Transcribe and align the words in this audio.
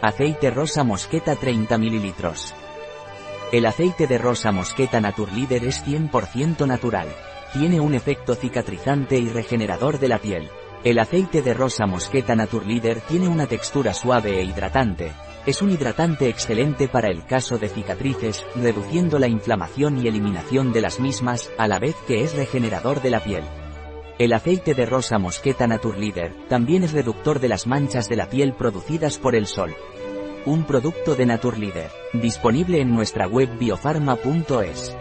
Aceite 0.00 0.52
rosa 0.52 0.84
mosqueta 0.84 1.34
30 1.34 1.76
ml. 1.76 2.14
El 3.50 3.66
aceite 3.66 4.06
de 4.06 4.16
rosa 4.16 4.52
mosqueta 4.52 5.00
Naturleader 5.00 5.64
es 5.64 5.84
100% 5.84 6.68
natural. 6.68 7.08
Tiene 7.52 7.80
un 7.80 7.94
efecto 7.94 8.36
cicatrizante 8.36 9.18
y 9.18 9.28
regenerador 9.28 9.98
de 9.98 10.06
la 10.06 10.20
piel. 10.20 10.50
El 10.84 11.00
aceite 11.00 11.42
de 11.42 11.52
rosa 11.52 11.86
mosqueta 11.86 12.36
Naturleader 12.36 13.00
tiene 13.00 13.26
una 13.26 13.48
textura 13.48 13.92
suave 13.92 14.38
e 14.38 14.44
hidratante. 14.44 15.10
Es 15.46 15.62
un 15.62 15.72
hidratante 15.72 16.28
excelente 16.28 16.86
para 16.86 17.08
el 17.08 17.26
caso 17.26 17.58
de 17.58 17.68
cicatrices, 17.68 18.46
reduciendo 18.54 19.18
la 19.18 19.26
inflamación 19.26 19.98
y 19.98 20.06
eliminación 20.06 20.72
de 20.72 20.80
las 20.80 21.00
mismas, 21.00 21.50
a 21.58 21.66
la 21.66 21.80
vez 21.80 21.96
que 22.06 22.22
es 22.22 22.36
regenerador 22.36 23.02
de 23.02 23.10
la 23.10 23.18
piel. 23.18 23.42
El 24.18 24.32
aceite 24.32 24.74
de 24.74 24.84
rosa 24.84 25.18
mosqueta 25.18 25.68
Naturleader 25.68 26.34
también 26.48 26.82
es 26.82 26.90
reductor 26.90 27.38
de 27.38 27.48
las 27.48 27.68
manchas 27.68 28.08
de 28.08 28.16
la 28.16 28.28
piel 28.28 28.52
producidas 28.52 29.16
por 29.16 29.36
el 29.36 29.46
sol. 29.46 29.76
Un 30.44 30.64
producto 30.64 31.14
de 31.14 31.24
Naturleader, 31.24 31.90
disponible 32.14 32.80
en 32.80 32.92
nuestra 32.92 33.28
web 33.28 33.48
biofarma.es. 33.60 34.96